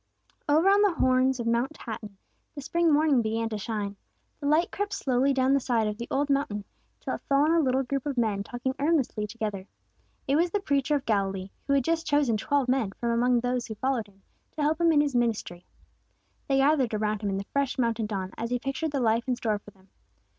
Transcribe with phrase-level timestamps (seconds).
[0.49, 2.17] Over on the horns of Mount Hattin,
[2.55, 3.97] the spring morning began to shine.
[4.39, 6.65] The light crept slowly down the side of the old mountain,
[6.99, 9.67] till it fell on a little group of men talking earnestly together.
[10.27, 13.67] It was the Preacher of Galilee, who had just chosen twelve men from among those
[13.67, 15.67] who followed Him to help Him in His ministry.
[16.47, 19.35] They gathered around Him in the fresh mountain dawn, as He pictured the life in
[19.35, 19.89] store for them.